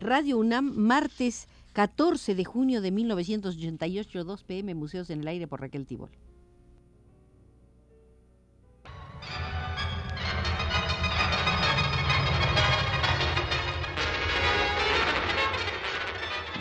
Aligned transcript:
Radio 0.00 0.38
UNAM, 0.38 0.74
martes 0.76 1.48
14 1.72 2.34
de 2.34 2.44
junio 2.44 2.80
de 2.80 2.90
1988, 2.90 4.24
2 4.24 4.42
pm, 4.44 4.74
Museos 4.74 5.10
en 5.10 5.20
el 5.20 5.28
Aire 5.28 5.46
por 5.46 5.60
Raquel 5.60 5.86
Tibol. 5.86 6.10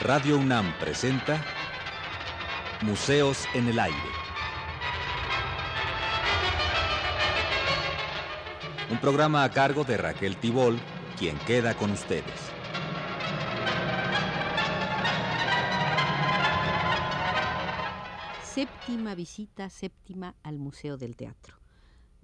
Radio 0.02 0.38
UNAM 0.38 0.74
presenta 0.80 1.44
Museos 2.82 3.46
en 3.54 3.68
el 3.68 3.80
Aire. 3.80 3.98
Un 8.90 8.98
programa 9.00 9.44
a 9.44 9.52
cargo 9.52 9.84
de 9.84 9.98
Raquel 9.98 10.38
Tibol, 10.38 10.80
quien 11.18 11.38
queda 11.40 11.76
con 11.76 11.92
ustedes. 11.92 12.59
Séptima 18.60 19.16
visita, 19.16 19.70
séptima 19.70 20.36
al 20.44 20.60
Museo 20.60 20.98
del 20.98 21.16
Teatro. 21.16 21.56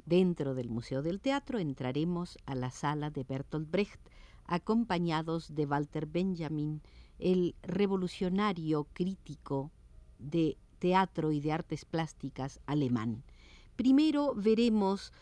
Dentro 0.06 0.54
del 0.54 0.70
Museo 0.70 1.02
del 1.02 1.22
Teatro 1.22 1.60
entraremos 1.60 2.38
a 2.46 2.56
la 2.56 2.72
sala 2.72 3.10
de 3.10 3.24
Bertolt 3.24 3.72
Brecht, 3.72 4.02
acompañados 4.46 5.56
de 5.56 5.66
Walter 5.66 6.08
Benjamin, 6.08 6.82
el 7.20 7.56
revolucionario 7.64 8.86
crítico 8.92 9.72
de 10.20 10.58
teatro 10.80 11.32
y 11.32 11.40
de 11.40 11.54
artes 11.54 11.86
plásticas 11.86 12.60
alemán. 12.66 13.24
Primero 13.78 14.34
veremos 14.36 15.14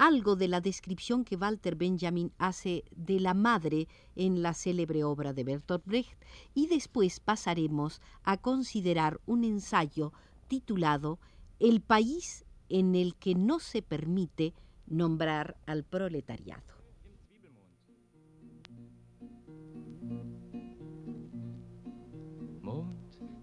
algo 0.00 0.34
de 0.34 0.48
la 0.48 0.62
descripción 0.62 1.24
que 1.24 1.36
Walter 1.36 1.76
Benjamin 1.76 2.32
hace 2.38 2.84
de 2.90 3.20
la 3.20 3.34
madre 3.34 3.86
en 4.16 4.40
la 4.40 4.54
célebre 4.54 5.04
obra 5.04 5.34
de 5.34 5.44
Bertolt 5.44 5.84
Brecht 5.84 6.24
y 6.54 6.68
después 6.68 7.20
pasaremos 7.20 8.00
a 8.22 8.38
considerar 8.38 9.20
un 9.26 9.44
ensayo 9.44 10.14
titulado 10.48 11.18
El 11.58 11.82
país 11.82 12.46
en 12.70 12.94
el 12.94 13.14
que 13.14 13.34
no 13.34 13.60
se 13.60 13.82
permite 13.82 14.54
nombrar 14.86 15.58
al 15.66 15.84
proletariado. 15.84 16.80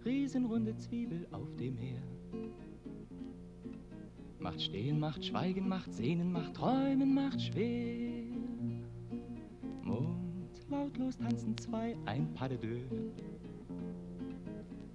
riesenrunde 0.03 0.73
Zwiebel 0.73 1.27
auf 1.31 1.49
dem. 1.58 1.77
Macht 4.48 4.62
stehen, 4.62 4.98
macht 4.98 5.26
schweigen, 5.26 5.67
macht 5.67 5.94
sehnen, 5.94 6.31
macht 6.31 6.53
träumen, 6.53 7.14
macht 7.14 7.42
schwer. 7.42 8.23
Mond, 9.84 10.66
lautlos 10.70 11.17
tanzen 11.17 11.58
zwei, 11.58 11.98
ein 12.06 12.34
Pas 12.34 12.48
de 12.48 12.58
deux. 12.58 12.80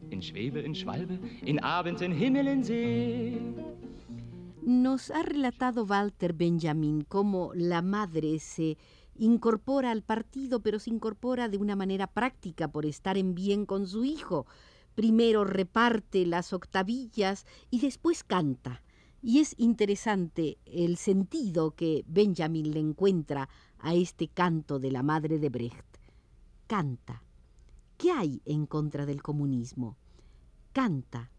In 0.08 0.22
Schwebe, 0.22 0.60
in 0.60 0.74
Schwalbe, 0.74 1.18
in 1.44 1.58
Abend, 1.62 2.00
in 2.00 2.12
Himmel, 2.12 2.46
in 2.46 2.64
See. 2.64 3.38
Nos 4.62 5.10
ha 5.10 5.22
relatado 5.22 5.84
Walter 5.84 6.32
Benjamin 6.32 7.02
cómo 7.02 7.52
la 7.54 7.82
madre 7.82 8.38
se 8.38 8.78
incorpora 9.18 9.90
al 9.90 10.02
partido, 10.02 10.60
pero 10.60 10.78
se 10.78 10.88
incorpora 10.88 11.50
de 11.50 11.58
una 11.58 11.76
manera 11.76 12.06
práctica 12.06 12.68
por 12.68 12.86
estar 12.86 13.18
en 13.18 13.34
bien 13.34 13.66
con 13.66 13.86
su 13.86 14.02
hijo. 14.02 14.46
Primero 14.94 15.44
reparte 15.44 16.24
las 16.24 16.54
octavillas 16.54 17.44
y 17.70 17.80
después 17.80 18.24
canta. 18.24 18.80
Y 19.24 19.38
es 19.38 19.54
interesante 19.56 20.58
el 20.64 20.96
sentido 20.96 21.76
que 21.76 22.04
Benjamin 22.08 22.72
le 22.72 22.80
encuentra 22.80 23.48
a 23.78 23.94
este 23.94 24.26
canto 24.26 24.80
de 24.80 24.90
la 24.90 25.04
madre 25.04 25.38
de 25.38 25.48
Brecht. 25.48 25.98
Canta. 26.66 27.22
¿Qué 27.96 28.10
hay 28.10 28.42
en 28.44 28.66
contra 28.66 29.06
del 29.06 29.22
comunismo? 29.22 29.96
Canta. 30.72 31.30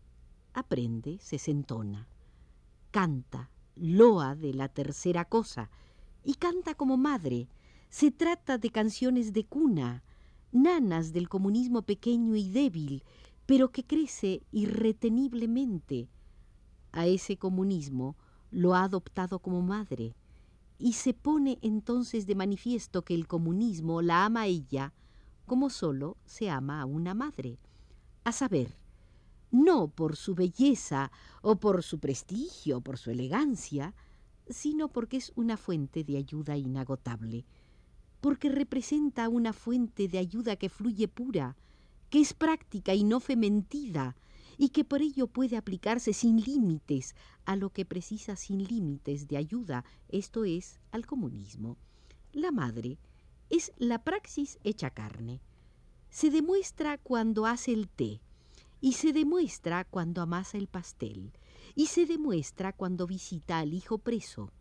Aprende, 0.54 1.18
se 1.20 1.38
sentona. 1.38 2.08
Canta. 2.92 3.52
Loa 3.76 4.36
de 4.36 4.54
la 4.54 4.70
tercera 4.70 5.26
cosa. 5.26 5.70
Y 6.24 6.36
canta 6.36 6.76
como 6.76 6.96
madre. 6.96 7.50
Se 7.90 8.12
trata 8.12 8.58
de 8.58 8.70
canciones 8.70 9.34
de 9.34 9.46
cuna, 9.46 10.04
nanas 10.54 11.12
del 11.12 11.28
comunismo 11.28 11.82
pequeño 11.82 12.38
y 12.38 12.48
débil, 12.48 13.04
pero 13.46 13.74
que 13.74 13.84
crece 13.84 14.42
irreteniblemente. 14.54 16.08
A 16.94 17.08
ese 17.08 17.38
comunismo 17.38 18.16
lo 18.52 18.76
ha 18.76 18.84
adoptado 18.84 19.40
como 19.40 19.62
madre, 19.62 20.16
y 20.78 20.94
se 20.94 21.14
pone 21.14 21.60
entonces 21.62 22.26
de 22.28 22.36
manifiesto 22.36 23.04
que 23.04 23.16
el 23.16 23.28
comunismo 23.28 24.02
la 24.02 24.26
ama 24.26 24.42
a 24.42 24.48
ella 24.48 24.94
como 25.46 25.70
sólo 25.70 26.18
se 26.26 26.50
ama 26.50 26.82
a 26.82 26.86
una 26.86 27.14
madre, 27.14 27.60
a 28.24 28.32
saber, 28.32 28.78
no 29.52 29.88
por 29.88 30.16
su 30.16 30.36
belleza 30.36 31.12
o 31.42 31.56
por 31.58 31.84
su 31.84 32.00
prestigio 32.00 32.78
o 32.78 32.82
por 32.82 32.98
su 32.98 33.12
elegancia, 33.12 33.94
sino 34.48 34.88
porque 34.88 35.18
es 35.18 35.32
una 35.36 35.58
fuente 35.58 36.04
de 36.04 36.18
ayuda 36.18 36.58
inagotable, 36.58 37.46
porque 38.22 38.50
representa 38.50 39.30
una 39.30 39.52
fuente 39.52 40.08
de 40.08 40.18
ayuda 40.18 40.56
que 40.56 40.70
fluye 40.70 41.08
pura, 41.08 41.58
que 42.10 42.22
es 42.22 42.34
práctica 42.34 42.94
y 42.94 43.04
no 43.04 43.20
fementida, 43.20 44.16
y 44.58 44.70
que 44.70 44.84
por 44.84 45.02
ello 45.02 45.28
puede 45.28 45.58
aplicarse 45.58 46.14
sin 46.14 46.42
límites 46.42 47.16
a 47.46 47.56
lo 47.56 47.70
que 47.72 47.86
precisa 47.86 48.36
sin 48.36 48.64
límites 48.64 49.28
de 49.28 49.38
ayuda, 49.38 49.86
esto 50.10 50.46
es, 50.46 50.80
al 50.92 51.06
comunismo. 51.06 51.78
La 52.32 52.52
madre 52.52 52.98
es 53.50 53.72
la 53.78 54.04
praxis 54.04 54.60
hecha 54.64 54.90
carne. 54.90 55.42
Se 56.10 56.30
demuestra 56.30 56.98
cuando 56.98 57.46
hace 57.46 57.74
el 57.74 57.90
té, 57.90 58.22
y 58.82 58.94
se 58.94 59.14
demuestra 59.14 59.86
cuando 59.86 60.22
amasa 60.22 60.58
el 60.58 60.68
pastel, 60.68 61.32
y 61.76 61.88
se 61.88 62.06
demuestra 62.06 62.74
cuando 62.74 63.08
visita 63.08 63.60
al 63.60 63.74
hijo 63.74 63.98
preso. 63.98 64.52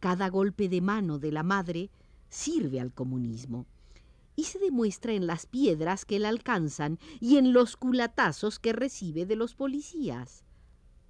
Cada 0.00 0.28
golpe 0.28 0.68
de 0.68 0.80
mano 0.80 1.18
de 1.18 1.32
la 1.32 1.42
madre 1.42 1.90
sirve 2.28 2.80
al 2.80 2.92
comunismo 2.92 3.66
y 4.36 4.44
se 4.44 4.58
demuestra 4.58 5.12
en 5.12 5.26
las 5.26 5.46
piedras 5.46 6.04
que 6.04 6.18
la 6.18 6.28
alcanzan 6.28 6.98
y 7.20 7.36
en 7.36 7.52
los 7.52 7.76
culatazos 7.76 8.58
que 8.58 8.72
recibe 8.72 9.26
de 9.26 9.36
los 9.36 9.54
policías. 9.54 10.44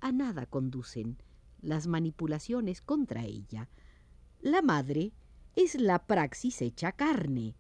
A 0.01 0.13
nada 0.13 0.47
conducen 0.47 1.19
las 1.63 1.87
manipulaciones 1.87 2.83
contra 2.83 3.25
ella. 3.25 3.71
La 4.41 4.61
madre 4.61 5.13
es 5.57 5.75
la 5.81 6.07
praxis 6.07 6.61
hecha 6.61 6.93
carne, 6.93 7.57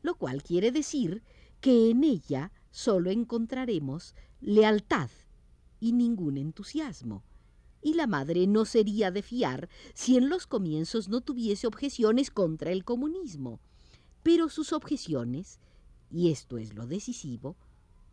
lo 0.00 0.16
cual 0.16 0.42
quiere 0.42 0.72
decir 0.72 1.22
que 1.60 1.90
en 1.90 2.04
ella 2.04 2.52
solo 2.70 3.10
encontraremos 3.10 4.14
lealtad 4.40 5.10
y 5.80 5.92
ningún 5.92 6.38
entusiasmo. 6.38 7.24
Y 7.82 7.94
la 7.94 8.06
madre 8.06 8.46
no 8.46 8.64
sería 8.64 9.10
de 9.10 9.22
fiar 9.22 9.68
si 9.94 10.16
en 10.16 10.28
los 10.28 10.46
comienzos 10.46 11.08
no 11.08 11.20
tuviese 11.20 11.66
objeciones 11.66 12.30
contra 12.30 12.70
el 12.70 12.84
comunismo. 12.84 13.60
Pero 14.22 14.48
sus 14.48 14.72
objeciones, 14.72 15.58
y 16.10 16.30
esto 16.30 16.58
es 16.58 16.74
lo 16.74 16.86
decisivo, 16.86 17.56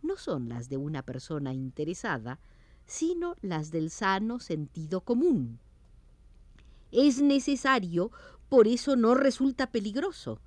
no 0.02 0.18
son 0.18 0.50
las 0.50 0.70
de 0.70 0.78
una 0.78 1.04
persona 1.04 1.54
interesada, 1.54 2.40
sino 2.86 3.36
las 3.42 3.72
del 3.72 3.92
sano 3.92 4.40
sentido 4.40 5.02
común. 5.02 5.60
Es 6.92 7.22
necesario, 7.22 8.12
por 8.48 8.68
eso 8.68 8.96
no 8.96 9.14
resulta 9.14 9.72
peligroso. 9.72 10.40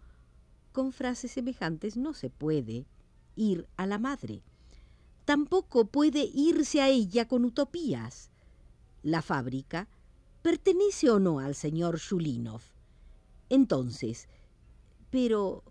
Con 0.72 0.92
frases 0.92 1.30
semejantes 1.32 1.96
no 1.96 2.14
se 2.14 2.30
puede 2.30 2.86
ir 3.36 3.68
a 3.76 3.86
la 3.86 3.98
madre. 3.98 4.42
Tampoco 5.24 5.86
puede 5.86 6.28
irse 6.34 6.80
a 6.80 6.88
ella 6.88 7.28
con 7.28 7.44
utopías. 7.44 8.30
La 9.02 9.22
fábrica 9.22 9.88
pertenece 10.42 11.10
o 11.10 11.20
no 11.20 11.38
al 11.38 11.54
señor 11.54 11.98
Shulinov. 11.98 12.62
Entonces, 13.48 14.28
pero 15.12 15.62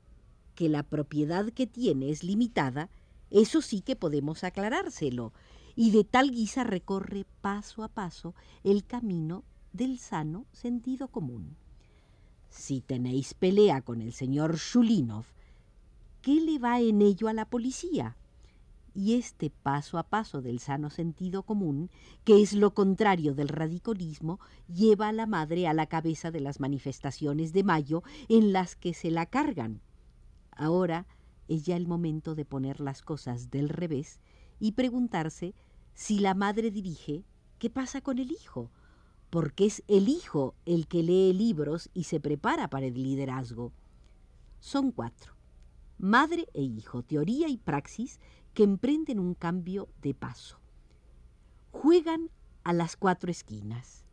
que 0.53 0.69
la 0.69 0.83
propiedad 0.83 1.49
que 1.49 1.65
tiene 1.65 2.11
es 2.11 2.23
limitada, 2.23 2.91
eso 3.31 3.63
sí 3.63 3.81
que 3.81 3.95
podemos 3.95 4.43
aclarárselo, 4.43 5.33
y 5.75 5.89
de 5.89 6.03
tal 6.03 6.29
guisa 6.29 6.63
recorre 6.63 7.25
paso 7.41 7.83
a 7.83 7.87
paso 7.87 8.35
el 8.63 8.85
camino 8.85 9.43
del 9.73 9.97
sano 9.97 10.45
sentido 10.51 11.07
común. 11.07 11.57
Si 12.49 12.81
tenéis 12.81 13.33
pelea 13.33 13.81
con 13.81 14.01
el 14.01 14.13
señor 14.13 14.57
Shulinov, 14.57 15.25
¿qué 16.21 16.35
le 16.35 16.59
va 16.59 16.79
en 16.79 17.01
ello 17.01 17.27
a 17.27 17.33
la 17.33 17.45
policía? 17.45 18.17
Y 18.93 19.13
este 19.13 19.49
paso 19.49 19.97
a 19.97 20.03
paso 20.03 20.41
del 20.41 20.59
sano 20.59 20.89
sentido 20.89 21.43
común, 21.43 21.89
que 22.25 22.41
es 22.41 22.53
lo 22.53 22.73
contrario 22.73 23.33
del 23.33 23.47
radicalismo, 23.47 24.39
lleva 24.67 25.07
a 25.07 25.13
la 25.13 25.25
madre 25.25 25.67
a 25.67 25.73
la 25.73 25.87
cabeza 25.87 26.29
de 26.29 26.41
las 26.41 26.59
manifestaciones 26.59 27.53
de 27.53 27.63
mayo 27.63 28.03
en 28.27 28.51
las 28.51 28.75
que 28.75 28.93
se 28.93 29.09
la 29.09 29.25
cargan. 29.25 29.81
Ahora 30.51 31.07
es 31.47 31.63
ya 31.63 31.77
el 31.77 31.87
momento 31.87 32.35
de 32.35 32.45
poner 32.45 32.81
las 32.81 33.01
cosas 33.01 33.49
del 33.49 33.69
revés 33.69 34.21
y 34.59 34.73
preguntarse 34.73 35.55
si 35.93 36.19
la 36.19 36.33
madre 36.33 36.71
dirige, 36.71 37.23
¿qué 37.59 37.69
pasa 37.69 38.01
con 38.01 38.19
el 38.19 38.31
hijo? 38.31 38.71
Porque 39.29 39.65
es 39.65 39.83
el 39.87 40.09
hijo 40.09 40.55
el 40.65 40.87
que 40.87 41.03
lee 41.03 41.33
libros 41.33 41.89
y 41.93 42.03
se 42.03 42.19
prepara 42.19 42.69
para 42.69 42.85
el 42.87 43.01
liderazgo. 43.01 43.71
Son 44.59 44.91
cuatro. 44.91 45.33
madre 45.97 46.47
e 46.53 46.61
hijo, 46.61 47.03
teoría 47.03 47.47
y 47.47 47.57
praxis 47.57 48.19
que 48.53 48.63
emprenden 48.63 49.19
un 49.19 49.33
cambio 49.33 49.89
de 50.01 50.13
paso. 50.13 50.59
Juegan 51.71 52.29
a 52.63 52.73
las 52.73 52.95
cuatro 52.95 53.31
esquinas. 53.31 54.05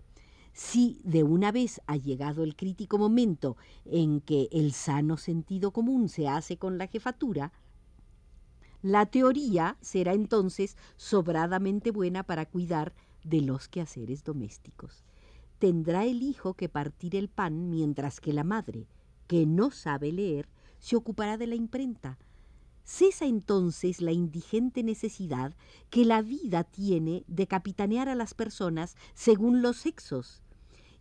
Si 0.52 1.00
de 1.04 1.22
una 1.22 1.52
vez 1.52 1.80
ha 1.86 1.96
llegado 1.96 2.42
el 2.42 2.56
crítico 2.56 2.98
momento 2.98 3.56
en 3.84 4.20
que 4.20 4.48
el 4.50 4.72
sano 4.72 5.16
sentido 5.16 5.72
común 5.72 6.08
se 6.08 6.26
hace 6.26 6.56
con 6.56 6.78
la 6.78 6.88
jefatura, 6.88 7.52
la 8.82 9.06
teoría 9.06 9.76
será 9.80 10.14
entonces 10.14 10.76
sobradamente 10.96 11.90
buena 11.90 12.22
para 12.22 12.46
cuidar 12.46 12.94
de 13.24 13.40
los 13.40 13.68
quehaceres 13.68 14.24
domésticos. 14.24 15.04
Tendrá 15.58 16.04
el 16.04 16.22
hijo 16.22 16.54
que 16.54 16.68
partir 16.68 17.16
el 17.16 17.28
pan 17.28 17.70
mientras 17.70 18.20
que 18.20 18.32
la 18.32 18.44
madre, 18.44 18.86
que 19.26 19.46
no 19.46 19.70
sabe 19.70 20.12
leer, 20.12 20.48
se 20.78 20.94
ocupará 20.94 21.36
de 21.36 21.48
la 21.48 21.56
imprenta. 21.56 22.18
Cesa 22.88 23.26
entonces 23.26 24.00
la 24.00 24.12
indigente 24.12 24.82
necesidad 24.82 25.54
que 25.90 26.06
la 26.06 26.22
vida 26.22 26.64
tiene 26.64 27.22
de 27.26 27.46
capitanear 27.46 28.08
a 28.08 28.14
las 28.14 28.32
personas 28.32 28.96
según 29.12 29.60
los 29.60 29.76
sexos 29.76 30.42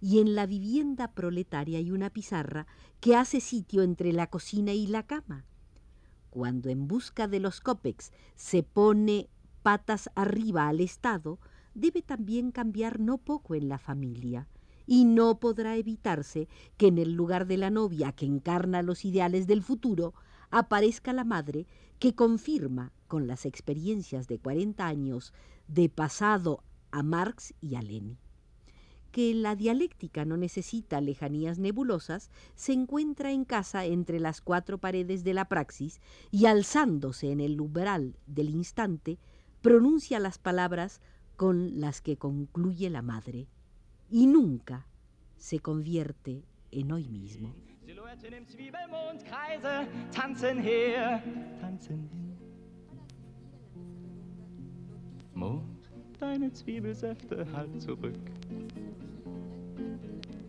y 0.02 0.20
en 0.20 0.36
la 0.36 0.46
vivienda 0.48 1.14
proletaria 1.14 1.78
hay 1.78 1.92
una 1.92 2.10
pizarra 2.10 2.68
que 3.00 3.16
hace 3.16 3.40
sitio 3.40 3.84
entre 3.84 4.12
la 4.12 4.28
cocina 4.28 4.74
y 4.74 4.86
la 4.86 5.08
cama. 5.08 5.46
Cuando 6.30 6.70
en 6.70 6.90
busca 6.90 7.30
de 7.30 7.40
los 7.40 7.62
copex 7.62 8.12
se 8.36 8.64
pone 8.64 9.30
patas 9.64 10.10
arriba 10.14 10.68
al 10.68 10.82
Estado, 10.82 11.40
debe 11.74 12.02
también 12.02 12.52
cambiar 12.52 13.00
no 13.00 13.18
poco 13.18 13.56
en 13.56 13.70
la 13.70 13.78
familia, 13.78 14.50
y 14.86 15.06
no 15.06 15.40
podrá 15.40 15.78
evitarse 15.78 16.50
que 16.76 16.88
en 16.88 16.98
el 16.98 17.14
lugar 17.14 17.48
de 17.48 17.56
la 17.56 17.70
novia 17.70 18.12
que 18.12 18.26
encarna 18.26 18.82
los 18.82 19.06
ideales 19.06 19.48
del 19.48 19.64
futuro 19.64 20.14
aparezca 20.52 21.14
la 21.14 21.24
madre 21.24 21.68
que 22.00 22.16
confirma 22.16 22.92
con 23.08 23.28
las 23.28 23.46
experiencias 23.46 24.28
de 24.28 24.40
40 24.40 24.86
años 24.86 25.34
de 25.68 25.90
pasado 25.90 26.64
a 26.92 27.04
Marx 27.04 27.54
y 27.62 27.76
a 27.76 27.82
Lenin 27.82 28.18
que 29.12 29.34
la 29.34 29.56
dialéctica 29.56 30.26
no 30.26 30.38
necesita 30.38 31.02
lejanías 31.02 31.58
nebulosas, 31.58 32.30
se 32.54 32.74
encuentra 32.74 33.32
en 33.32 33.46
casa 33.46 33.86
entre 33.86 34.20
las 34.20 34.42
cuatro 34.42 34.78
paredes 34.78 35.24
de 35.24 35.34
la 35.34 35.46
praxis 35.46 36.02
y 36.30 36.46
alzándose 36.46 37.32
en 37.32 37.42
el 37.42 37.60
umbral 37.60 38.16
del 38.28 38.50
instante, 38.50 39.18
pronuncia 39.62 40.20
las 40.20 40.38
palabras 40.38 41.02
con 41.36 41.80
las 41.80 42.02
que 42.02 42.18
concluye 42.18 42.92
la 42.92 43.02
madre 43.02 43.48
y 44.10 44.28
nunca 44.28 44.88
se 45.38 45.60
convierte 45.60 46.44
en 46.70 46.92
hoy 46.92 47.08
mismo. 47.08 47.56
Deine 56.20 56.52
Zwiebelsäfte 56.52 57.46
halt 57.54 57.82
zurück. 57.82 58.20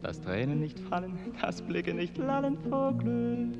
Dass 0.02 0.20
Tränen 0.20 0.60
nicht 0.60 0.78
fallen, 0.78 1.18
dass 1.40 1.62
Blicke 1.62 1.94
nicht 1.94 2.16
lallen 2.18 2.58
vor 2.68 2.92
Glück. 2.96 3.54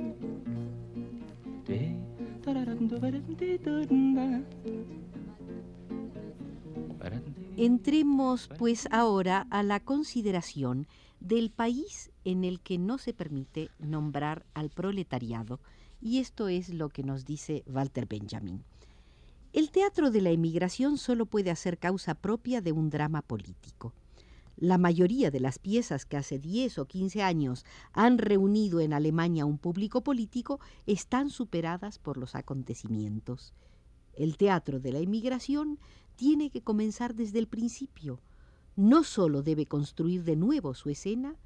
Entremos 7.57 8.49
pues 8.59 8.87
ahora 8.91 9.47
a 9.51 9.63
la 9.63 9.81
consideración 9.81 10.87
del 11.21 11.51
país 11.51 12.11
en 12.29 12.45
el 12.45 12.61
que 12.61 12.77
no 12.77 12.99
se 12.99 13.15
permite 13.15 13.71
nombrar 13.79 14.45
al 14.53 14.69
proletariado, 14.69 15.61
y 15.99 16.19
esto 16.19 16.49
es 16.49 16.69
lo 16.69 16.91
que 16.91 17.03
nos 17.03 17.25
dice 17.25 17.65
Walter 17.67 18.07
Benjamin. 18.07 18.63
El 19.55 19.71
teatro 19.71 20.11
de 20.11 20.21
la 20.21 20.29
emigración 20.29 20.99
solo 20.99 21.25
puede 21.25 21.51
hacer 21.51 21.79
causa 21.79 22.15
propia 22.15 22.61
de 22.61 22.73
un 22.73 22.91
drama 22.91 23.23
político. 23.23 23.95
La 24.59 24.77
mayoría 24.77 25.31
de 25.31 25.41
las 25.41 25.59
piezas 25.59 26.05
que 26.05 26.19
hace 26.19 26.39
10 26.39 26.79
o 26.79 26.85
15 26.85 27.23
años 27.23 27.65
han 27.93 28.19
reunido 28.19 28.81
en 28.81 28.93
Alemania 28.93 29.47
un 29.47 29.57
público 29.57 30.03
político 30.03 30.61
están 30.85 31.31
superadas 31.31 31.99
por 31.99 32.19
los 32.19 32.35
acontecimientos. 32.35 33.55
El 34.13 34.37
teatro 34.37 34.81
de 34.81 34.93
la 34.93 34.99
emigración 34.99 35.79
tiene 36.17 36.51
que 36.51 36.61
comenzar 36.61 37.15
desde 37.15 37.39
el 37.39 37.49
principio. 37.49 38.21
No 38.77 39.03
solo 39.03 39.43
debe 39.43 39.65
construir 39.65 40.25
de 40.25 40.37
nuevo 40.37 40.75
su 40.75 40.91
escena, 40.91 41.37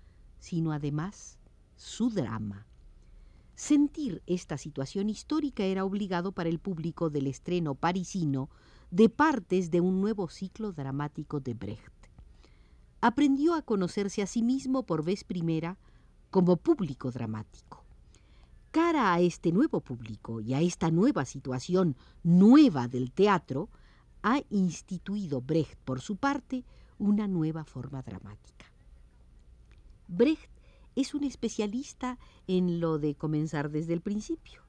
sino 0.43 0.73
además 0.73 1.39
su 1.77 2.11
drama. 2.11 2.67
Sentir 3.55 4.23
esta 4.27 4.59
situación 4.59 5.09
histórica 5.09 5.63
era 5.63 5.85
obligado 5.85 6.33
para 6.33 6.49
el 6.49 6.59
público 6.59 7.11
del 7.11 7.29
estreno 7.29 7.77
parisino 7.77 8.51
de 8.91 9.09
partes 9.09 9.71
de 9.71 9.81
un 9.81 10.01
nuevo 10.01 10.29
ciclo 10.29 10.73
dramático 10.73 11.39
de 11.39 11.55
Brecht. 11.55 12.09
Aprendió 13.01 13.55
a 13.55 13.63
conocerse 13.63 14.21
a 14.21 14.27
sí 14.27 14.43
mismo 14.43 14.83
por 14.83 15.05
vez 15.05 15.23
primera 15.23 15.79
como 16.33 16.57
público 16.57 17.13
dramático. 17.13 17.85
Cara 18.73 19.15
a 19.15 19.21
este 19.21 19.53
nuevo 19.53 19.81
público 19.81 20.41
y 20.41 20.55
a 20.55 20.61
esta 20.61 20.91
nueva 20.91 21.25
situación 21.25 21.97
nueva 22.25 22.89
del 22.89 23.13
teatro, 23.13 23.69
ha 24.25 24.41
instituido 24.51 25.41
Brecht 25.41 25.79
por 25.85 26.01
su 26.01 26.17
parte 26.17 26.65
una 26.99 27.29
nueva 27.29 27.65
forma 27.65 28.03
dramática. 28.03 28.72
Brecht 30.09 30.51
es 30.97 31.15
un 31.15 31.25
especialista 31.25 32.19
en 32.47 32.81
lo 32.81 32.99
de 32.99 33.15
comenzar 33.15 33.71
desde 33.71 33.95
el 33.95 34.01
principio. 34.01 34.63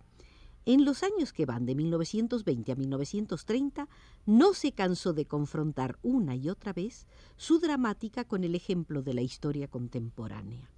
En 0.66 0.86
los 0.86 1.04
años 1.04 1.34
que 1.34 1.46
van 1.46 1.66
de 1.66 1.76
1920 1.76 2.72
a 2.72 2.76
1930, 2.76 3.90
no 4.26 4.54
se 4.54 4.72
cansó 4.72 5.12
de 5.12 5.26
confrontar 5.26 6.00
una 6.04 6.36
y 6.36 6.50
otra 6.50 6.72
vez 6.72 7.06
su 7.36 7.60
dramática 7.60 8.24
con 8.24 8.46
el 8.46 8.56
ejemplo 8.56 9.04
de 9.04 9.14
la 9.14 9.22
historia 9.22 9.68
contemporánea. 9.68 10.72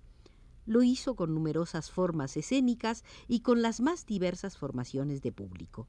Lo 0.66 0.82
hizo 0.82 1.16
con 1.16 1.36
numerosas 1.36 1.92
formas 1.92 2.36
escénicas 2.36 3.04
y 3.28 3.42
con 3.42 3.62
las 3.62 3.80
más 3.80 4.08
diversas 4.08 4.58
formaciones 4.58 5.22
de 5.22 5.32
público. 5.32 5.88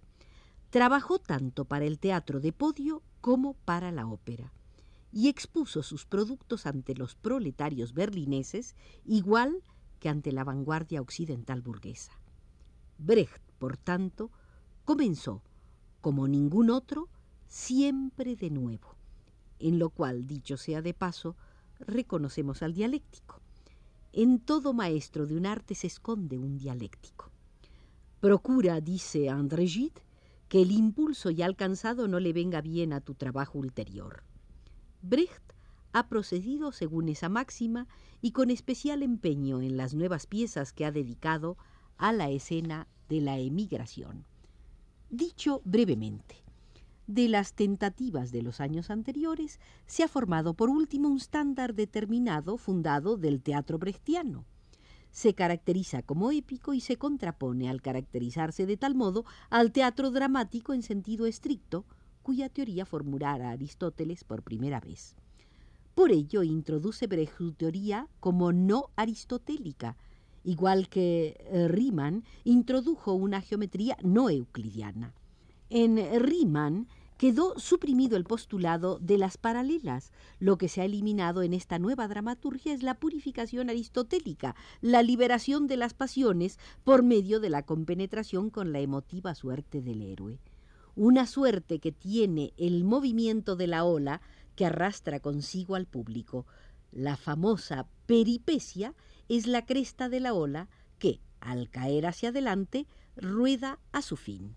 Trabajó 0.68 1.18
tanto 1.18 1.64
para 1.64 1.86
el 1.86 1.98
teatro 1.98 2.40
de 2.40 2.52
podio 2.52 3.02
como 3.22 3.54
para 3.54 3.92
la 3.92 4.06
ópera 4.06 4.52
y 5.16 5.28
expuso 5.28 5.82
sus 5.82 6.04
productos 6.04 6.66
ante 6.66 6.94
los 6.94 7.14
proletarios 7.14 7.94
berlineses 7.94 8.76
igual 9.06 9.62
que 9.98 10.10
ante 10.10 10.30
la 10.30 10.44
vanguardia 10.44 11.00
occidental 11.00 11.62
burguesa. 11.62 12.12
Brecht, 12.98 13.40
por 13.58 13.78
tanto, 13.78 14.30
comenzó, 14.84 15.42
como 16.02 16.28
ningún 16.28 16.68
otro, 16.68 17.08
siempre 17.46 18.36
de 18.36 18.50
nuevo, 18.50 18.94
en 19.58 19.78
lo 19.78 19.88
cual, 19.88 20.26
dicho 20.26 20.58
sea 20.58 20.82
de 20.82 20.92
paso, 20.92 21.34
reconocemos 21.78 22.62
al 22.62 22.74
dialéctico. 22.74 23.40
En 24.12 24.38
todo 24.38 24.74
maestro 24.74 25.26
de 25.26 25.38
un 25.38 25.46
arte 25.46 25.74
se 25.74 25.86
esconde 25.86 26.36
un 26.36 26.58
dialéctico. 26.58 27.30
Procura, 28.20 28.82
dice 28.82 29.30
André 29.30 29.66
Gide, 29.66 30.02
que 30.50 30.60
el 30.60 30.72
impulso 30.72 31.30
ya 31.30 31.46
alcanzado 31.46 32.06
no 32.06 32.20
le 32.20 32.34
venga 32.34 32.60
bien 32.60 32.92
a 32.92 33.00
tu 33.00 33.14
trabajo 33.14 33.58
ulterior. 33.58 34.22
Brecht 35.08 35.52
ha 35.92 36.08
procedido 36.08 36.72
según 36.72 37.08
esa 37.08 37.28
máxima 37.28 37.86
y 38.20 38.32
con 38.32 38.50
especial 38.50 39.04
empeño 39.04 39.62
en 39.62 39.76
las 39.76 39.94
nuevas 39.94 40.26
piezas 40.26 40.72
que 40.72 40.84
ha 40.84 40.90
dedicado 40.90 41.56
a 41.96 42.12
la 42.12 42.28
escena 42.28 42.88
de 43.08 43.20
la 43.20 43.38
emigración. 43.38 44.24
Dicho 45.08 45.62
brevemente, 45.64 46.42
de 47.06 47.28
las 47.28 47.52
tentativas 47.52 48.32
de 48.32 48.42
los 48.42 48.60
años 48.60 48.90
anteriores 48.90 49.60
se 49.86 50.02
ha 50.02 50.08
formado 50.08 50.54
por 50.54 50.70
último 50.70 51.08
un 51.08 51.18
estándar 51.18 51.74
determinado 51.74 52.58
fundado 52.58 53.16
del 53.16 53.40
teatro 53.40 53.78
brechtiano. 53.78 54.44
Se 55.12 55.34
caracteriza 55.34 56.02
como 56.02 56.32
épico 56.32 56.74
y 56.74 56.80
se 56.80 56.96
contrapone 56.96 57.70
al 57.70 57.80
caracterizarse 57.80 58.66
de 58.66 58.76
tal 58.76 58.96
modo 58.96 59.24
al 59.50 59.70
teatro 59.70 60.10
dramático 60.10 60.74
en 60.74 60.82
sentido 60.82 61.26
estricto, 61.26 61.84
cuya 62.26 62.48
teoría 62.48 62.84
formulara 62.84 63.50
Aristóteles 63.50 64.24
por 64.24 64.42
primera 64.42 64.80
vez. 64.80 65.14
Por 65.94 66.10
ello 66.10 66.42
introduce 66.42 67.06
su 67.38 67.52
teoría 67.52 68.08
como 68.18 68.52
no 68.52 68.90
aristotélica, 68.96 69.96
igual 70.42 70.88
que 70.88 71.36
eh, 71.38 71.68
Riemann 71.68 72.24
introdujo 72.42 73.12
una 73.12 73.42
geometría 73.42 73.96
no 74.02 74.28
euclidiana. 74.28 75.14
En 75.70 75.98
Riemann 76.20 76.88
quedó 77.16 77.56
suprimido 77.60 78.16
el 78.16 78.24
postulado 78.24 78.98
de 78.98 79.18
las 79.18 79.38
paralelas. 79.38 80.10
Lo 80.40 80.58
que 80.58 80.66
se 80.68 80.80
ha 80.80 80.84
eliminado 80.84 81.44
en 81.44 81.54
esta 81.54 81.78
nueva 81.78 82.08
dramaturgia 82.08 82.74
es 82.74 82.82
la 82.82 82.94
purificación 82.94 83.70
aristotélica, 83.70 84.56
la 84.80 85.04
liberación 85.04 85.68
de 85.68 85.76
las 85.76 85.94
pasiones 85.94 86.58
por 86.82 87.04
medio 87.04 87.38
de 87.38 87.50
la 87.50 87.62
compenetración 87.62 88.50
con 88.50 88.72
la 88.72 88.80
emotiva 88.80 89.36
suerte 89.36 89.80
del 89.80 90.02
héroe 90.02 90.40
una 90.96 91.26
suerte 91.26 91.78
que 91.78 91.92
tiene 91.92 92.54
el 92.56 92.82
movimiento 92.82 93.54
de 93.54 93.66
la 93.66 93.84
ola 93.84 94.22
que 94.56 94.64
arrastra 94.64 95.20
consigo 95.20 95.76
al 95.76 95.86
público. 95.86 96.46
La 96.90 97.16
famosa 97.16 97.86
peripecia 98.06 98.94
es 99.28 99.46
la 99.46 99.66
cresta 99.66 100.08
de 100.08 100.20
la 100.20 100.32
ola 100.32 100.68
que, 100.98 101.20
al 101.40 101.68
caer 101.68 102.06
hacia 102.06 102.30
adelante, 102.30 102.86
rueda 103.14 103.78
a 103.92 104.00
su 104.00 104.16
fin. 104.16 104.56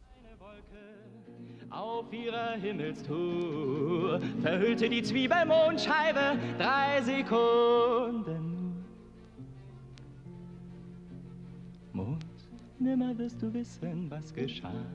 Nimmer 12.79 13.17
wirst 13.17 13.41
du 13.41 13.53
wissen, 13.53 14.09
was 14.09 14.33
geschah. 14.33 14.85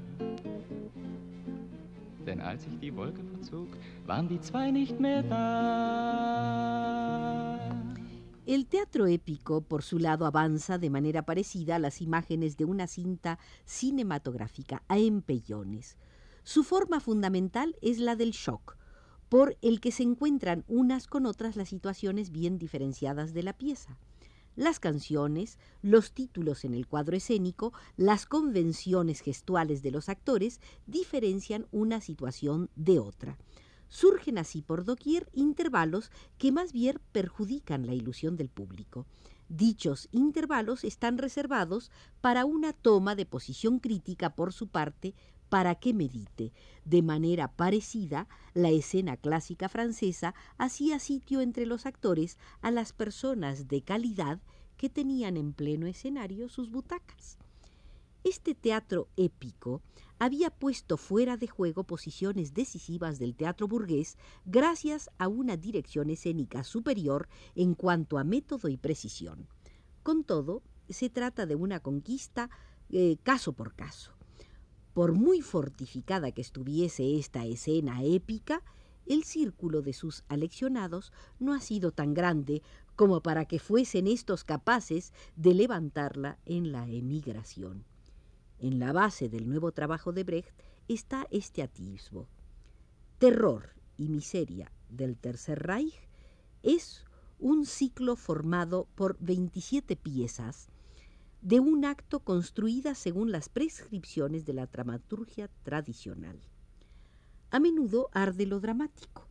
Denn 2.26 2.40
als 2.40 2.64
sich 2.64 2.78
die 2.80 2.94
Wolke 2.94 3.22
verzog, 3.22 3.68
waren 4.06 4.28
die 4.28 4.40
zwei 4.40 4.70
nicht 4.70 4.98
mehr 4.98 5.22
da. 5.22 6.64
El 8.46 8.66
teatro 8.66 9.06
épico, 9.06 9.62
por 9.62 9.82
su 9.82 9.98
lado, 9.98 10.26
avanza 10.26 10.76
de 10.76 10.90
manera 10.90 11.22
parecida 11.22 11.76
a 11.76 11.78
las 11.78 12.02
imágenes 12.02 12.58
de 12.58 12.66
una 12.66 12.86
cinta 12.86 13.38
cinematográfica, 13.64 14.82
a 14.86 14.98
empellones. 14.98 15.96
Su 16.42 16.62
forma 16.62 17.00
fundamental 17.00 17.74
es 17.80 17.98
la 17.98 18.16
del 18.16 18.32
shock, 18.32 18.76
por 19.30 19.56
el 19.62 19.80
que 19.80 19.92
se 19.92 20.02
encuentran 20.02 20.64
unas 20.68 21.06
con 21.06 21.24
otras 21.24 21.56
las 21.56 21.70
situaciones 21.70 22.30
bien 22.30 22.58
diferenciadas 22.58 23.32
de 23.32 23.42
la 23.44 23.54
pieza. 23.54 23.96
Las 24.56 24.78
canciones, 24.78 25.58
los 25.82 26.12
títulos 26.12 26.64
en 26.64 26.74
el 26.74 26.86
cuadro 26.86 27.16
escénico, 27.16 27.72
las 27.96 28.24
convenciones 28.24 29.20
gestuales 29.20 29.82
de 29.82 29.90
los 29.90 30.08
actores 30.08 30.60
diferencian 30.86 31.66
una 31.72 32.00
situación 32.00 32.70
de 32.76 33.00
otra. 33.00 33.36
Surgen 33.88 34.38
así 34.38 34.62
por 34.62 34.84
doquier 34.84 35.28
intervalos 35.32 36.10
que 36.38 36.52
más 36.52 36.72
bien 36.72 37.00
perjudican 37.12 37.86
la 37.86 37.94
ilusión 37.94 38.36
del 38.36 38.48
público. 38.48 39.06
Dichos 39.48 40.08
intervalos 40.10 40.84
están 40.84 41.18
reservados 41.18 41.90
para 42.20 42.44
una 42.44 42.72
toma 42.72 43.14
de 43.14 43.26
posición 43.26 43.78
crítica 43.78 44.34
por 44.34 44.52
su 44.52 44.68
parte 44.68 45.14
para 45.54 45.76
que 45.76 45.94
medite. 45.94 46.52
De 46.84 47.00
manera 47.00 47.46
parecida, 47.46 48.26
la 48.54 48.70
escena 48.70 49.16
clásica 49.16 49.68
francesa 49.68 50.34
hacía 50.58 50.98
sitio 50.98 51.40
entre 51.40 51.64
los 51.64 51.86
actores 51.86 52.38
a 52.60 52.72
las 52.72 52.92
personas 52.92 53.68
de 53.68 53.80
calidad 53.80 54.40
que 54.76 54.90
tenían 54.90 55.36
en 55.36 55.52
pleno 55.52 55.86
escenario 55.86 56.48
sus 56.48 56.72
butacas. 56.72 57.38
Este 58.24 58.56
teatro 58.56 59.06
épico 59.16 59.80
había 60.18 60.50
puesto 60.50 60.96
fuera 60.96 61.36
de 61.36 61.46
juego 61.46 61.84
posiciones 61.84 62.52
decisivas 62.52 63.20
del 63.20 63.36
teatro 63.36 63.68
burgués 63.68 64.18
gracias 64.44 65.08
a 65.18 65.28
una 65.28 65.56
dirección 65.56 66.10
escénica 66.10 66.64
superior 66.64 67.28
en 67.54 67.76
cuanto 67.76 68.18
a 68.18 68.24
método 68.24 68.66
y 68.66 68.76
precisión. 68.76 69.46
Con 70.02 70.24
todo, 70.24 70.64
se 70.88 71.10
trata 71.10 71.46
de 71.46 71.54
una 71.54 71.78
conquista 71.78 72.50
eh, 72.90 73.18
caso 73.22 73.52
por 73.52 73.76
caso. 73.76 74.14
Por 74.94 75.12
muy 75.12 75.42
fortificada 75.42 76.30
que 76.30 76.40
estuviese 76.40 77.18
esta 77.18 77.44
escena 77.44 78.02
épica, 78.04 78.62
el 79.06 79.24
círculo 79.24 79.82
de 79.82 79.92
sus 79.92 80.24
aleccionados 80.28 81.12
no 81.40 81.52
ha 81.52 81.60
sido 81.60 81.90
tan 81.90 82.14
grande 82.14 82.62
como 82.96 83.20
para 83.20 83.44
que 83.44 83.58
fuesen 83.58 84.06
estos 84.06 84.44
capaces 84.44 85.12
de 85.34 85.52
levantarla 85.52 86.38
en 86.46 86.70
la 86.70 86.88
emigración. 86.88 87.84
En 88.60 88.78
la 88.78 88.92
base 88.92 89.28
del 89.28 89.48
nuevo 89.48 89.72
trabajo 89.72 90.12
de 90.12 90.22
Brecht 90.22 90.54
está 90.86 91.26
este 91.30 91.62
atisbo. 91.62 92.28
Terror 93.18 93.70
y 93.96 94.08
miseria 94.08 94.70
del 94.88 95.16
Tercer 95.16 95.60
Reich 95.60 96.08
es 96.62 97.04
un 97.40 97.66
ciclo 97.66 98.14
formado 98.14 98.86
por 98.94 99.16
27 99.18 99.96
piezas 99.96 100.68
de 101.44 101.60
un 101.60 101.84
acto 101.84 102.20
construida 102.20 102.94
según 102.94 103.30
las 103.30 103.50
prescripciones 103.50 104.46
de 104.46 104.54
la 104.54 104.66
dramaturgia 104.66 105.50
tradicional. 105.62 106.40
A 107.50 107.60
menudo 107.60 108.08
arde 108.12 108.46
lo 108.46 108.60
dramático, 108.60 109.28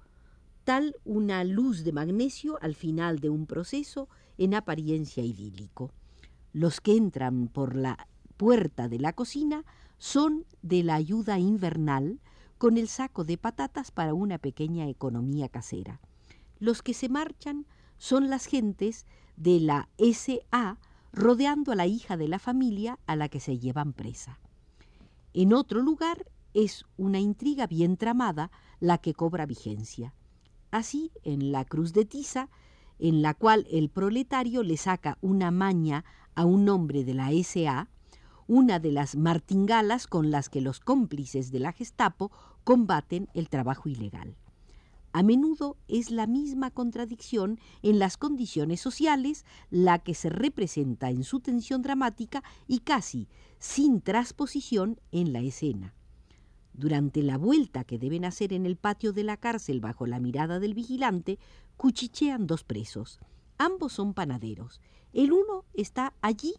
tal 0.64 0.96
una 1.06 1.44
luz 1.44 1.84
de 1.84 1.92
magnesio 1.92 2.60
al 2.62 2.76
final 2.76 3.20
de 3.20 3.32
un 3.32 3.48
proceso 3.48 4.10
en 4.38 4.54
apariencia 4.54 5.24
idílico. 5.24 5.92
Los 6.54 6.82
que 6.82 6.96
entran 6.96 7.48
por 7.48 7.76
la 7.76 8.08
puerta 8.38 8.88
de 8.88 9.00
la 9.00 9.14
cocina 9.14 9.66
son 9.98 10.46
de 10.62 10.84
la 10.84 10.94
ayuda 10.94 11.40
invernal 11.40 12.20
con 12.60 12.78
el 12.78 12.90
saco 12.90 13.24
de 13.24 13.40
patatas 13.40 13.90
para 13.90 14.14
una 14.14 14.38
pequeña 14.38 14.88
economía 14.88 15.50
casera. 15.50 16.00
Los 16.60 16.84
que 16.84 16.94
se 16.94 17.10
marchan 17.10 17.66
son 17.98 18.30
las 18.30 18.46
gentes 18.46 19.08
de 19.36 19.60
la 19.60 19.90
SA 19.98 20.78
rodeando 21.14 21.72
a 21.72 21.76
la 21.76 21.86
hija 21.86 22.18
de 22.18 22.28
la 22.28 22.40
familia 22.40 23.00
a 23.06 23.16
la 23.16 23.30
que 23.30 23.40
se 23.40 23.60
llevan 23.60 23.94
presa. 23.94 24.40
En 25.34 25.54
otro 25.54 25.82
lugar 25.82 26.26
es 26.54 26.86
una 26.98 27.20
intriga 27.20 27.68
bien 27.68 27.98
tramada 27.98 28.52
la 28.80 28.98
que 28.98 29.14
cobra 29.14 29.46
vigencia. 29.46 30.14
Así, 30.72 31.12
en 31.24 31.52
la 31.52 31.66
Cruz 31.66 31.94
de 31.94 32.06
Tiza, 32.06 32.50
en 33.00 33.22
la 33.22 33.34
cual 33.36 33.68
el 33.72 33.90
proletario 33.90 34.64
le 34.64 34.76
saca 34.76 35.18
una 35.22 35.52
maña 35.52 36.04
a 36.36 36.46
un 36.46 36.68
hombre 36.68 37.04
de 37.04 37.14
la 37.14 37.32
SA, 37.44 37.90
una 38.48 38.80
de 38.80 38.92
las 38.92 39.16
martingalas 39.16 40.08
con 40.08 40.32
las 40.32 40.50
que 40.50 40.62
los 40.62 40.80
cómplices 40.80 41.52
de 41.52 41.60
la 41.60 41.72
Gestapo 41.72 42.32
combaten 42.64 43.30
el 43.34 43.50
trabajo 43.50 43.88
ilegal. 43.88 44.36
A 45.16 45.22
menudo 45.22 45.78
es 45.88 46.10
la 46.10 46.26
misma 46.26 46.72
contradicción 46.72 47.60
en 47.84 48.00
las 48.00 48.18
condiciones 48.18 48.82
sociales 48.82 49.46
la 49.70 50.00
que 50.00 50.16
se 50.16 50.30
representa 50.30 51.12
en 51.12 51.24
su 51.24 51.40
tensión 51.40 51.84
dramática 51.84 52.44
y 52.68 52.80
casi 52.80 53.30
sin 53.60 54.02
transposición 54.02 55.00
en 55.12 55.32
la 55.32 55.42
escena. 55.42 55.94
Durante 56.74 57.22
la 57.22 57.38
vuelta 57.38 57.84
que 57.84 58.00
deben 58.00 58.26
hacer 58.26 58.54
en 58.54 58.66
el 58.66 58.76
patio 58.76 59.14
de 59.14 59.24
la 59.24 59.38
cárcel 59.38 59.82
bajo 59.82 60.08
la 60.08 60.20
mirada 60.20 60.60
del 60.60 60.74
vigilante, 60.74 61.38
cuchichean 61.78 62.48
dos 62.48 62.64
presos. 62.64 63.20
Ambos 63.60 63.94
son 63.94 64.16
panaderos. 64.16 64.82
El 65.14 65.32
uno 65.32 65.66
está 65.76 66.16
allí 66.22 66.56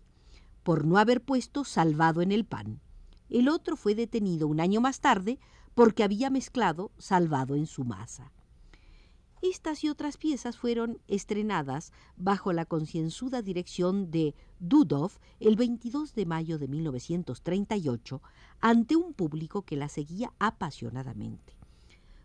por 0.62 0.84
no 0.84 0.99
haber 0.99 1.25
puesto 1.25 1.64
salvado 1.64 2.23
en 2.23 2.30
el 2.30 2.44
pan. 2.44 2.80
El 3.28 3.49
otro 3.49 3.76
fue 3.76 3.96
detenido 3.96 4.46
un 4.46 4.61
año 4.61 4.80
más 4.80 5.00
tarde 5.00 5.40
porque 5.75 6.04
había 6.04 6.30
mezclado 6.30 6.92
salvado 6.99 7.56
en 7.56 7.66
su 7.66 7.82
masa. 7.82 8.30
Estas 9.44 9.84
y 9.84 9.90
otras 9.90 10.16
piezas 10.16 10.56
fueron 10.56 11.02
estrenadas 11.06 11.92
bajo 12.16 12.54
la 12.54 12.64
concienzuda 12.64 13.42
dirección 13.42 14.10
de 14.10 14.34
Dudov 14.58 15.18
el 15.38 15.56
22 15.56 16.14
de 16.14 16.24
mayo 16.24 16.58
de 16.58 16.66
1938 16.66 18.22
ante 18.62 18.96
un 18.96 19.12
público 19.12 19.60
que 19.60 19.76
la 19.76 19.90
seguía 19.90 20.32
apasionadamente. 20.38 21.52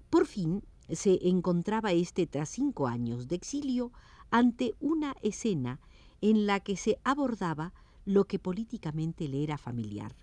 Por 0.09 0.27
fin 0.27 0.63
se 0.89 1.27
encontraba 1.27 1.91
este 1.91 2.25
tras 2.25 2.47
cinco 2.47 2.87
años 2.87 3.27
de 3.27 3.35
exilio 3.35 3.91
ante 4.31 4.75
una 4.79 5.13
escena 5.21 5.81
en 6.21 6.45
la 6.45 6.61
que 6.61 6.77
se 6.77 6.99
abordaba 7.03 7.73
lo 8.05 8.27
que 8.27 8.39
políticamente 8.39 9.27
le 9.27 9.43
era 9.43 9.57
familiar. 9.57 10.15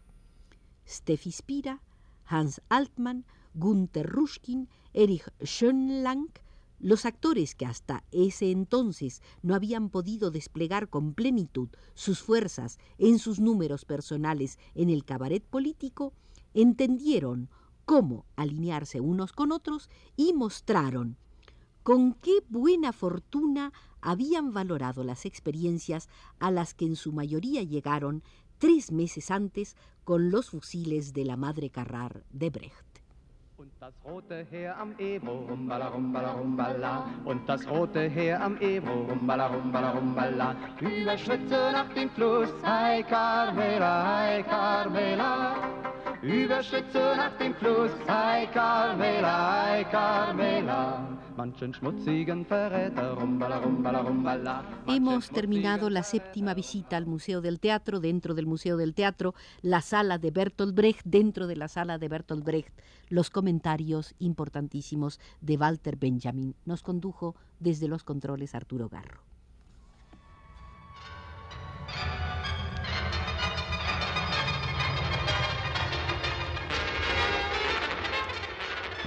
Steffi 0.89 1.31
Spira, 1.31 1.83
Hans 2.25 2.63
Altmann, 2.71 3.27
Gunther 3.53 4.07
Ruschkin, 4.07 4.71
Erich 4.95 5.31
Schönlang, 5.43 6.31
los 6.79 7.07
actores 7.07 7.55
que 7.55 7.67
hasta 7.67 8.05
ese 8.13 8.51
entonces 8.51 9.23
no 9.43 9.55
habían 9.55 9.89
podido 9.89 10.31
desplegar 10.31 10.89
con 10.89 11.15
plenitud 11.15 11.69
sus 11.95 12.21
fuerzas 12.21 12.79
en 12.99 13.19
sus 13.19 13.41
números 13.41 13.85
personales 13.85 14.59
en 14.75 14.91
el 14.91 15.05
cabaret 15.05 15.45
político, 15.45 16.13
entendieron 16.55 17.49
cómo 17.85 18.27
alinearse 18.37 19.01
unos 19.01 19.33
con 19.33 19.53
otros 19.53 19.89
y 20.17 20.33
mostraron 20.33 21.17
con 21.83 22.15
qué 22.15 22.43
buena 22.49 22.93
fortuna 22.93 23.73
habían 24.01 24.53
valorado 24.53 25.05
las 25.05 25.25
experiencias 25.25 26.09
a 26.41 26.51
las 26.51 26.75
que 26.75 26.85
en 26.85 26.97
su 26.97 27.13
mayoría 27.13 27.63
llegaron 27.63 28.25
tres 28.59 28.91
meses 28.91 29.31
antes 29.31 29.77
con 30.03 30.31
los 30.31 30.51
fusiles 30.51 31.13
de 31.13 31.25
la 31.25 31.37
madre 31.37 31.71
Carrar 31.71 32.25
de 32.31 32.51
Brecht. 32.51 32.86
Und 33.59 33.73
das 33.81 33.95
rote 34.05 34.45
Heer 34.51 34.77
am 34.79 34.95
Ebro, 34.99 35.47
rumbala, 35.49 35.89
rumbala, 35.89 36.33
rumbala. 36.33 37.05
Und 37.25 37.49
das 37.49 37.67
rote 37.67 38.01
Heer 38.01 38.39
am 38.43 38.61
Ebro, 38.61 39.07
rumbala, 39.09 39.47
rumbala, 39.47 39.93
rumbala. 39.93 40.55
Über 40.81 41.17
Schritte 41.17 41.73
nach 41.73 41.89
dem 41.95 42.11
Fluss, 42.11 42.51
hi 42.63 43.03
Carmela, 43.03 44.05
hi 44.05 44.43
Carmela. 44.43 45.46
Nach 46.27 47.39
dem 47.39 47.55
Fluss, 47.55 47.93
Carmela, 48.53 49.87
Carmela. 49.93 51.17
Hemos 54.89 55.31
terminado 55.31 55.89
la 55.89 56.03
séptima 56.03 56.53
visita 56.53 56.97
al 56.97 57.07
Museo 57.07 57.41
del 57.41 57.61
Teatro, 57.61 58.01
dentro 58.01 58.35
del 58.35 58.47
Museo 58.47 58.77
del 58.77 58.93
Teatro, 58.93 59.35
la 59.63 59.81
sala 59.83 60.19
de 60.19 60.33
Bertolt 60.33 60.75
Brecht, 60.75 61.03
dentro 61.05 61.47
de 61.47 61.55
la 61.55 61.69
sala 61.69 61.99
de 61.99 62.09
Bertolt 62.09 62.45
Brecht, 62.45 62.77
los 63.09 63.31
comentarios 63.31 64.17
importantísimos 64.19 65.21
de 65.41 65.57
Walter 65.57 65.95
Benjamin. 65.95 66.57
Nos 66.65 66.83
condujo 66.83 67.37
desde 67.61 67.87
los 67.87 68.03
controles 68.03 68.57
Arturo 68.57 68.89
Garro. 68.89 69.36